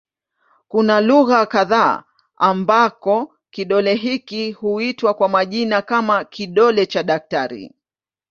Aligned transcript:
Kuna 0.67 1.01
lugha 1.01 1.45
kadha 1.45 2.03
ambako 2.37 3.33
kidole 3.51 3.93
hiki 3.95 4.51
huitwa 4.51 5.13
kwa 5.13 5.29
majina 5.29 5.81
kama 5.81 6.25
"kidole 6.25 6.85
cha 6.85 7.03
daktari". 7.03 7.71